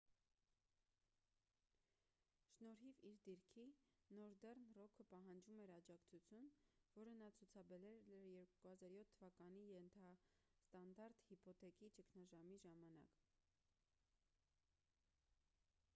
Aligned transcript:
շնորհիվ 2.51 3.03
իր 3.09 3.19
դիրքի 3.25 3.65
նորդեռն 4.19 4.71
ռոքը 4.77 5.05
պահանջում 5.11 5.59
էր 5.65 5.73
աջակացություն 5.75 6.47
որը 6.95 7.13
նա 7.19 7.29
ցուցաբերել 7.41 8.01
էր 8.41 8.55
2007 8.67 9.11
թվականի 9.19 9.65
ենթաստանդարտ 9.73 11.23
հիփոթեքի 11.29 11.91
ճգնաժամի 11.99 12.57
ժամանակ 12.67 13.21